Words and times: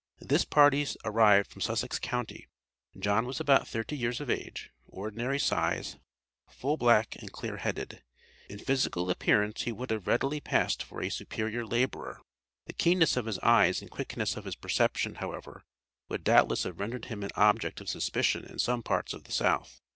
This 0.21 0.45
party 0.45 0.83
arrived 1.05 1.51
from 1.51 1.61
Sussex 1.61 1.99
county. 1.99 2.47
John 2.97 3.27
was 3.27 3.39
about 3.39 3.67
thirty 3.67 3.95
years 3.95 4.19
of 4.19 4.31
age, 4.31 4.71
ordinary 4.87 5.37
size, 5.37 5.97
full 6.49 6.75
black 6.75 7.15
and 7.17 7.31
clear 7.31 7.57
headed. 7.57 8.01
In 8.49 8.57
physical 8.57 9.11
appearance 9.11 9.61
he 9.61 9.71
would 9.71 9.91
have 9.91 10.07
readily 10.07 10.39
passed 10.39 10.81
for 10.81 11.03
a 11.03 11.09
superior 11.09 11.67
laborer. 11.67 12.19
The 12.65 12.73
keenness 12.73 13.15
of 13.15 13.27
his 13.27 13.37
eyes 13.43 13.79
and 13.79 13.91
quickness 13.91 14.35
of 14.35 14.45
his 14.45 14.55
perception, 14.55 15.17
however, 15.21 15.61
would 16.09 16.23
doubtless 16.23 16.63
have 16.63 16.79
rendered 16.79 17.05
him 17.05 17.21
an 17.21 17.29
object 17.35 17.79
of 17.79 17.87
suspicion 17.87 18.43
in 18.45 18.57
some 18.57 18.81
parts 18.81 19.13
of 19.13 19.25
the 19.25 19.31
South. 19.31 19.81